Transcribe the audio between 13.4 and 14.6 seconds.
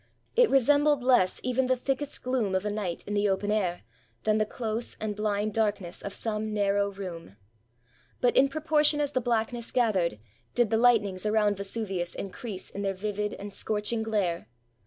scorching glare.